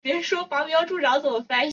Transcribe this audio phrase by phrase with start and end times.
[0.01, 0.23] 沃特福德地
[0.87, 1.45] 处要冲。